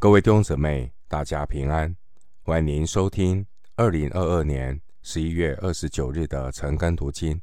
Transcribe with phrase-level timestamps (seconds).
[0.00, 1.96] 各位弟兄姊妹，大家平安！
[2.44, 7.40] 欢迎您收听二零二二年十一月二十九日的晨更读经。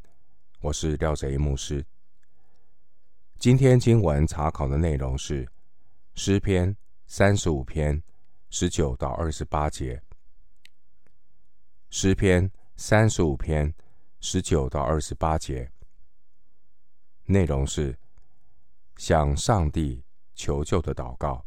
[0.62, 1.86] 我是廖贼牧师。
[3.38, 5.46] 今天经文查考的内容是
[6.14, 6.74] 诗篇
[7.06, 8.02] 三十五篇
[8.50, 10.02] 十九到二十八节。
[11.90, 13.76] 诗篇三十五篇
[14.22, 15.70] 十九到二十八节，
[17.26, 18.00] 内容是
[18.96, 21.46] 向上帝求救的祷告。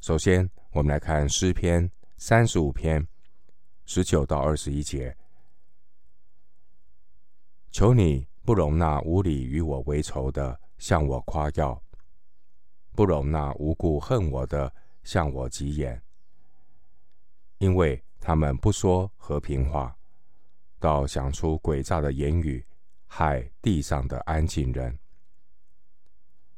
[0.00, 3.06] 首先，我们来看诗篇三十五篇
[3.84, 5.14] 十九到二十一节。
[7.72, 11.82] 求你不容纳无理与我为仇的向我夸耀，
[12.92, 14.72] 不容纳无故恨我的
[15.02, 16.00] 向我急言，
[17.58, 19.94] 因为他们不说和平话，
[20.78, 22.64] 倒想出诡诈的言语，
[23.06, 24.96] 害地上的安静人。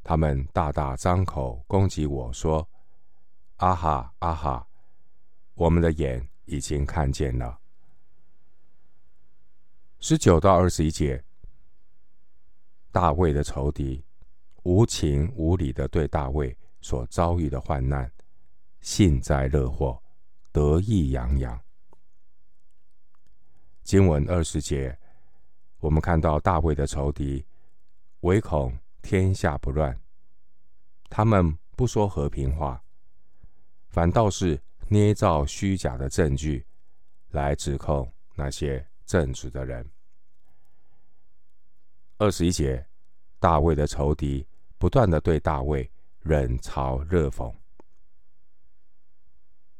[0.04, 2.68] 他们大大张口攻击我说。
[3.60, 4.66] 啊哈啊哈！
[5.52, 7.60] 我们的眼已经看见了。
[9.98, 11.22] 十九到二十一节，
[12.90, 14.02] 大卫的仇敌
[14.62, 18.10] 无情无理的对大卫所遭遇的患难，
[18.80, 20.02] 幸灾乐祸，
[20.52, 21.60] 得意洋洋。
[23.82, 24.98] 经文二十节，
[25.80, 27.44] 我们看到大卫的仇敌
[28.20, 30.00] 唯恐天下不乱，
[31.10, 32.82] 他们不说和平话。
[33.90, 36.64] 反倒是捏造虚假的证据，
[37.30, 39.88] 来指控那些正直的人。
[42.18, 42.86] 二十一节，
[43.40, 44.46] 大卫的仇敌
[44.78, 45.90] 不断的对大卫
[46.22, 47.52] 冷嘲热讽。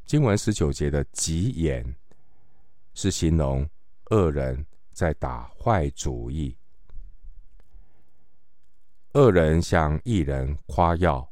[0.05, 1.95] 经文十九节的急言，
[2.95, 3.69] 是形容
[4.07, 6.57] 恶人在打坏主意。
[9.13, 11.31] 恶人向义人夸耀，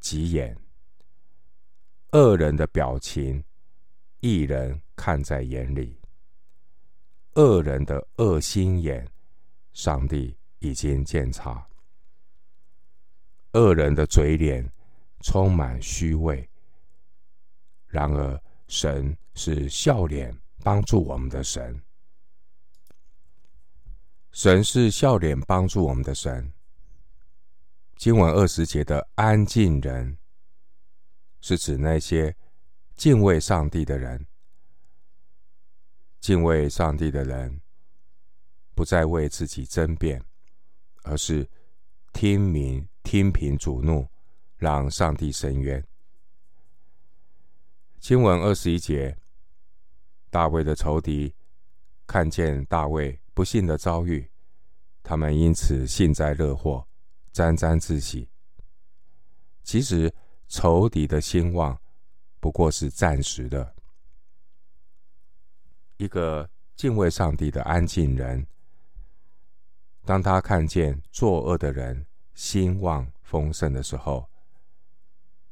[0.00, 0.56] 急言。
[2.16, 3.44] 恶人的表情，
[4.20, 5.94] 一人看在眼里；
[7.34, 9.06] 恶人的恶心眼，
[9.74, 11.68] 上帝已经鉴察。
[13.52, 14.66] 恶人的嘴脸
[15.20, 16.48] 充满虚伪，
[17.86, 21.78] 然而神是笑脸帮助我们的神。
[24.32, 26.50] 神是笑脸帮助我们的神。
[27.96, 30.16] 经文二十节的安静人。
[31.40, 32.34] 是指那些
[32.96, 34.26] 敬畏上帝的人，
[36.20, 37.60] 敬畏上帝的人
[38.74, 40.24] 不再为自己争辩，
[41.04, 41.48] 而是
[42.12, 44.08] 听民听凭主怒，
[44.56, 45.86] 让上帝伸冤。
[48.00, 49.16] 经文二十一节，
[50.30, 51.34] 大卫的仇敌
[52.06, 54.28] 看见大卫不幸的遭遇，
[55.02, 56.88] 他们因此幸灾乐祸，
[57.32, 58.28] 沾沾自喜。
[59.62, 60.12] 其实。
[60.48, 61.80] 仇敌的兴旺
[62.40, 63.74] 不过是暂时的。
[65.96, 68.46] 一个敬畏上帝的安静人，
[70.04, 74.28] 当他看见作恶的人兴旺丰盛的时候，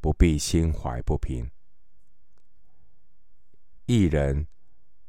[0.01, 1.51] 不必心怀不平。
[3.87, 4.47] 一人，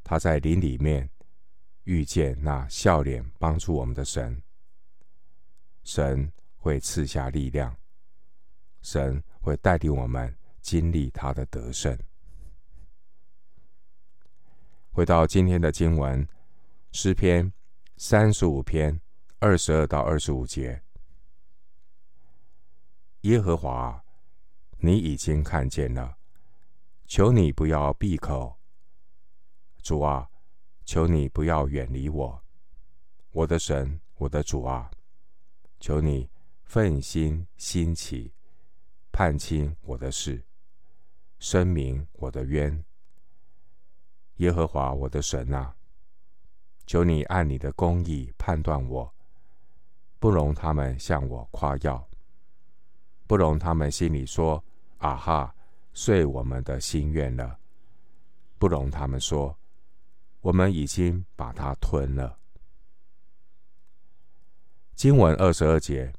[0.03, 1.09] 他在灵里面
[1.83, 4.41] 遇见那笑脸帮助我们的神，
[5.83, 7.77] 神会赐下力量，
[8.85, 9.21] 神。
[9.45, 11.95] 会带领我们经历他的得胜。
[14.91, 16.27] 回到今天的经文，
[16.91, 17.53] 诗篇
[17.95, 18.99] 三十五篇
[19.37, 20.81] 二十二到二十五节：
[23.21, 24.03] 耶和华，
[24.79, 26.17] 你已经看见了，
[27.05, 28.57] 求你不要闭口。
[29.83, 30.27] 主啊，
[30.85, 32.43] 求你不要远离我，
[33.29, 34.89] 我的神，我的主啊，
[35.79, 36.27] 求你
[36.63, 38.33] 奋心兴起。
[39.15, 40.43] 判清我的事，
[41.39, 42.83] 申明我的冤。
[44.39, 45.73] 耶和华我的神啊，
[46.85, 49.15] 求你按你的公义判断我，
[50.19, 52.05] 不容他们向我夸耀，
[53.25, 54.61] 不容他们心里说
[54.99, 55.55] ：“啊哈，
[55.93, 57.57] 遂我们的心愿了。”
[58.59, 59.57] 不容他们说
[60.43, 62.37] ：“我们已经把它吞了。”
[64.93, 66.11] 经文二十二节。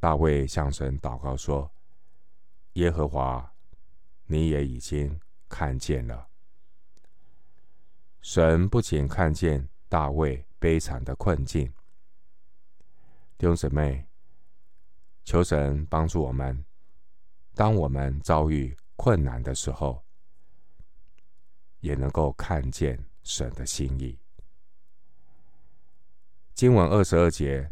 [0.00, 1.70] 大卫向神祷告说
[2.72, 3.52] ：“耶和华，
[4.24, 6.26] 你也已经看见了。
[8.22, 11.70] 神不仅看见大卫悲惨的困境，
[13.36, 14.06] 弟兄姊妹，
[15.22, 16.64] 求神帮助我们，
[17.54, 20.02] 当我们遭遇困难的时候，
[21.80, 24.18] 也能够看见神的心意。”
[26.56, 27.70] 经文二十二节，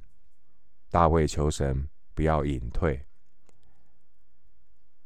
[0.91, 1.89] 大卫求神。
[2.19, 3.07] 不要隐退，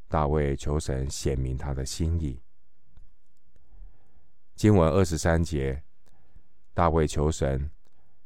[0.07, 2.41] 大卫求神显明他的心意。
[4.55, 5.83] 经文二十三节，
[6.73, 7.69] 大卫求神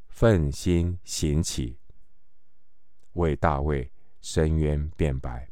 [0.08, 1.78] 奋心行起，
[3.12, 3.92] 为大卫
[4.22, 5.52] 伸冤辩白。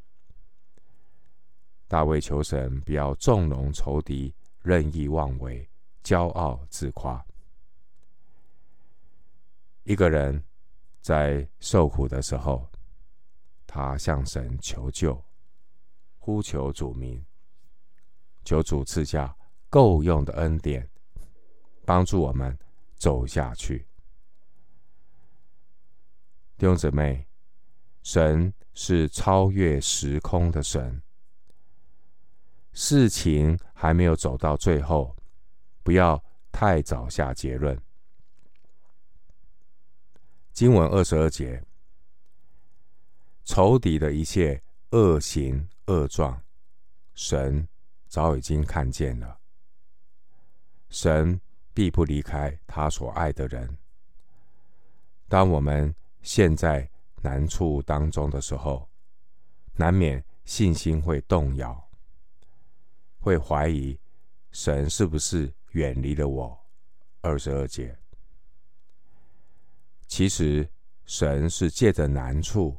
[1.90, 5.70] 大卫求神不要纵容仇敌，任意妄为，
[6.06, 7.22] 骄傲自夸。
[9.84, 10.42] 一个人
[11.02, 12.66] 在受苦的时候，
[13.75, 15.22] 他向神求救，
[16.18, 17.22] 呼求主名，
[18.45, 19.36] 求主赐下
[19.69, 20.89] 够用的恩典，
[21.83, 22.57] 帮助我们
[22.95, 23.86] 走下去。
[26.57, 27.27] 弟兄姊妹，
[28.01, 31.01] 神是超越时空的神。
[32.72, 35.13] 事情还没有走到最后，
[35.83, 37.77] 不要太早下结论。
[40.54, 41.62] 经文二十二节，
[43.45, 46.42] 仇敌的一切恶行恶状，
[47.13, 47.68] 神
[48.07, 49.39] 早已经看见了。
[50.89, 51.39] 神
[51.74, 53.77] 必不离开他所爱的人。
[55.27, 55.94] 当我们
[56.24, 56.89] 陷在
[57.21, 58.89] 难处当中的时候，
[59.75, 61.88] 难免信心会动摇。
[63.19, 64.00] 会怀疑
[64.51, 66.65] 神是不是远离了我？
[67.21, 67.98] 二十二节，
[70.07, 70.68] 其实
[71.06, 72.77] 神是借着难处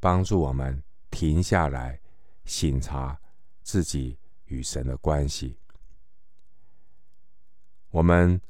[0.00, 2.00] 帮助我们停下来，
[2.44, 3.20] 省察
[3.62, 5.58] 自己与神的关系。
[7.90, 8.40] 我们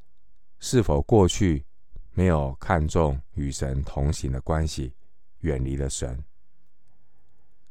[0.58, 1.64] 是否过去
[2.12, 4.94] 没有看重与神同行的关系，
[5.40, 6.24] 远离了神？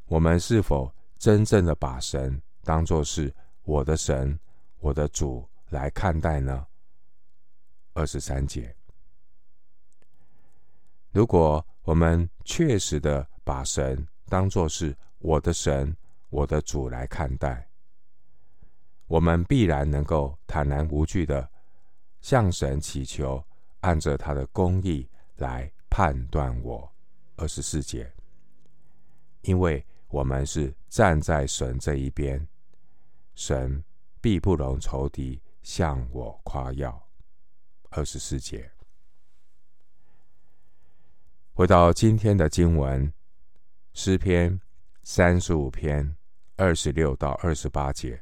[0.06, 3.34] 我们是否真正的把神当作是
[3.64, 4.40] 我的神、
[4.80, 6.66] 我的主来看待呢？
[7.94, 8.74] 二十三节，
[11.12, 15.96] 如果我们确实的把神当作是我的神、
[16.30, 17.66] 我的主来看待，
[19.08, 21.50] 我们必然能够坦然无惧的
[22.20, 23.42] 向神祈求，
[23.80, 26.92] 按着他的公义来判断我。
[27.38, 28.12] 二十四节，
[29.44, 32.46] 因为我们是站在神这一边。
[33.34, 33.82] 神
[34.20, 37.02] 必不容仇敌向我夸耀。
[37.92, 38.70] 二十四节，
[41.54, 43.14] 回到今天的经文，
[44.00, 44.62] 诗篇
[45.02, 46.16] 三十五篇
[46.56, 48.22] 二十六到二十八节。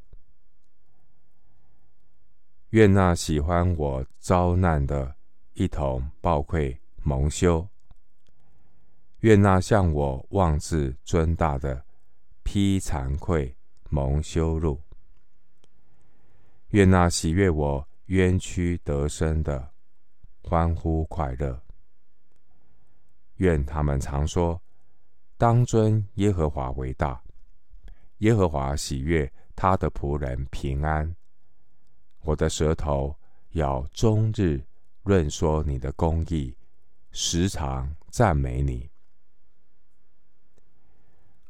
[2.69, 5.13] 愿那喜欢我遭难的，
[5.51, 7.67] 一同报愧蒙羞；
[9.19, 11.83] 愿那向我妄自尊大的，
[12.43, 13.53] 披惭愧
[13.89, 14.81] 蒙羞辱。
[16.69, 19.73] 愿那喜悦我冤屈得生的
[20.41, 21.61] 欢呼快乐。
[23.35, 24.61] 愿他们常说：
[25.37, 27.21] 当尊耶和华为大。
[28.19, 31.15] 耶和华喜悦他的仆人平安。
[32.21, 33.15] 我的舌头
[33.51, 34.63] 要终日
[35.03, 36.55] 论说你的公义，
[37.11, 38.89] 时常赞美你。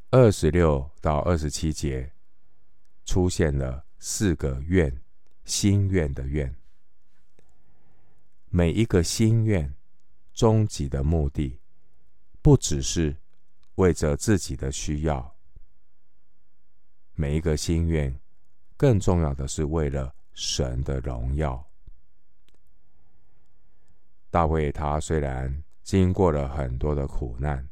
[0.09, 2.11] 二十六到二十七节
[3.05, 5.01] 出现了四个愿。
[5.45, 6.55] 心愿的愿，
[8.49, 9.71] 每一个心愿，
[10.33, 11.59] 终极的目的，
[12.41, 13.15] 不只是
[13.75, 15.35] 为着自己的需要。
[17.13, 18.13] 每一个心愿，
[18.75, 21.65] 更重要的是为了神的荣耀。
[24.29, 27.65] 大卫他虽然经过了很多的苦难，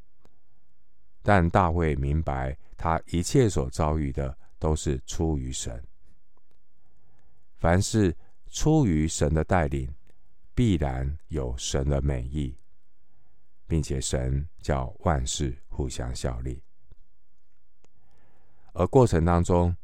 [1.21, 5.83] 但大卫明白，他一切所遭遇的都是出于神。
[7.57, 8.15] 凡是
[8.49, 9.93] 出于神的带领，
[10.55, 12.55] 必然有神的美意，
[13.67, 16.61] 并且神叫万事互相效力。
[18.73, 19.75] 而过程当中，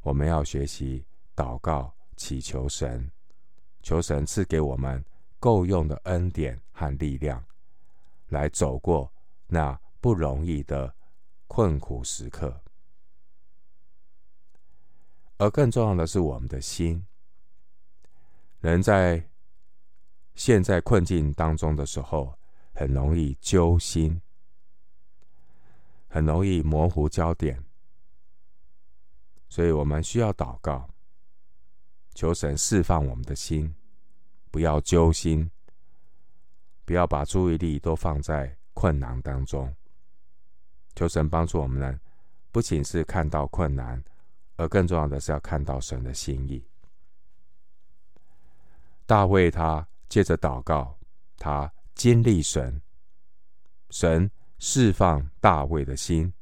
[0.00, 3.10] 我们要学习祷告、祈求神，
[3.82, 5.04] 求神赐给我们
[5.38, 7.44] 够用的恩典和力量，
[8.28, 9.12] 来走过
[9.46, 10.92] 那不容易的
[11.46, 12.60] 困苦时刻。
[15.38, 17.04] 而更重要的是，我们的心。
[18.60, 19.28] 人在
[20.34, 22.36] 陷在困境当中的时候，
[22.82, 24.20] 很容易揪心，
[26.08, 27.64] 很容易模糊焦点，
[29.48, 30.90] 所以我们需要祷告，
[32.12, 33.72] 求神释放我们的心，
[34.50, 35.48] 不要揪心，
[36.84, 39.72] 不要把注意力都放在困难当中。
[40.96, 42.00] 求神帮助我们呢，
[42.50, 44.02] 不仅是看到困难，
[44.56, 46.66] 而更重要的是要看到神的心意。
[49.06, 50.98] 大卫他借着祷告，
[51.36, 52.80] 他经历神，
[53.90, 56.32] 神释放大卫的心，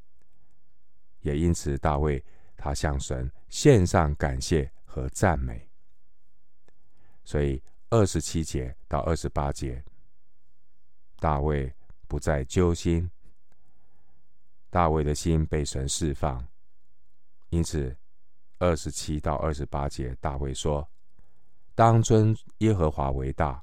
[1.20, 2.24] 也因此大卫
[2.56, 5.68] 他向神献上感谢和赞美。
[7.24, 9.84] 所以二十七节到二十八节，
[11.18, 11.72] 大卫
[12.08, 13.10] 不再揪心，
[14.70, 16.46] 大卫的心被神释放，
[17.50, 17.96] 因此
[18.58, 20.88] 二十七到二十八节，大卫说
[21.74, 23.62] ：“当尊耶和华为大，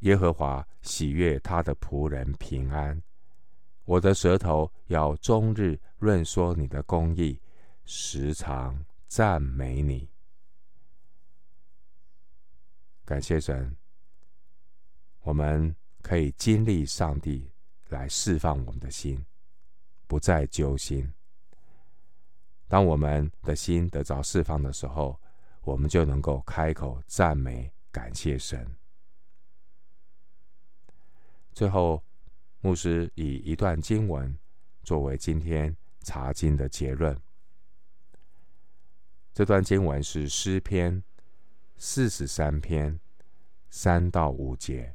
[0.00, 3.00] 耶和华喜悦他的仆人平安。
[3.84, 7.40] 我的舌头要终日论说你的公义，
[7.84, 10.08] 时常赞美你。”
[13.04, 13.74] 感谢神，
[15.20, 17.50] 我们可以经历上帝
[17.88, 19.24] 来释放我们的心，
[20.06, 21.10] 不再揪心。
[22.68, 25.18] 当我们的心得着释放的时候，
[25.62, 28.70] 我们就能够开口赞美、感谢神。
[31.58, 32.00] 最后，
[32.60, 34.38] 牧师以一段经文
[34.84, 37.20] 作为今天查经的结论。
[39.34, 41.02] 这段经文是诗篇。
[41.76, 43.00] 四十三篇
[43.70, 44.94] 三到五节，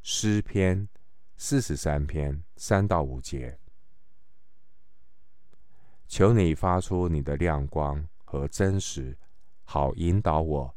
[0.00, 0.88] 诗篇
[1.36, 3.58] 四十三篇三到五节，
[6.06, 9.18] 求你发出你的亮光和真实，
[9.64, 10.76] 好引导我，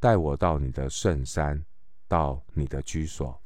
[0.00, 1.62] 带我到你的圣山，
[2.14, 3.36] 到你的居所。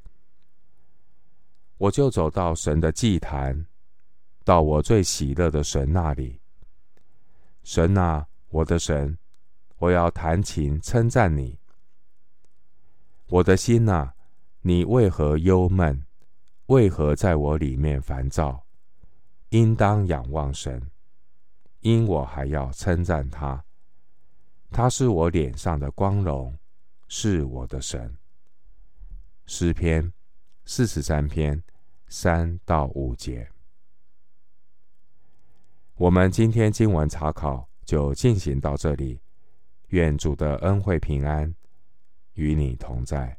[1.79, 3.65] 我就走到神的祭坛，
[4.45, 6.39] 到我最喜乐的神那里。
[7.63, 9.17] 神啊，我的神。
[9.79, 11.57] 我要弹琴称赞你，
[13.29, 14.15] 我的心呐、啊，
[14.61, 16.05] 你为何忧闷？
[16.67, 18.67] 为何在我里面烦躁？
[19.49, 20.91] 应当仰望神，
[21.81, 23.65] 因我还要称赞他。
[24.71, 26.59] 他是我脸上的光荣，
[27.07, 28.15] 是我的神。
[29.51, 30.13] 诗篇
[30.67, 31.63] 四十三篇
[32.07, 33.49] 三到五节。
[35.95, 39.19] 我们今天经文查考就进行到这里。
[39.87, 41.55] 愿主的恩惠平安
[42.35, 43.39] 与你同在。